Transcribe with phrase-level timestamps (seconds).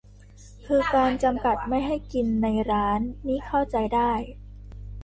[0.65, 4.11] คือการจำกัดไม่ให้กินในร้านนี่เข้าใจได้